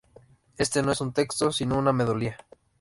Este 0.57 0.81
no 0.81 0.91
es 0.91 1.01
un 1.01 1.13
texto 1.13 1.51
sino 1.51 1.77
una 1.77 1.93
melodía. 1.93 2.35